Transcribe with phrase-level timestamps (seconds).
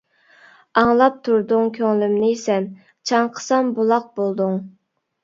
[0.81, 2.65] ئاڭلاپ تۇردۇڭ كۆڭلۈمنى سەن،
[3.11, 4.57] چاڭقىسام بۇلاق بولدۇڭ.